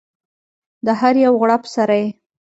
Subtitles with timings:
[0.85, 2.07] د هر یو غړپ سره یې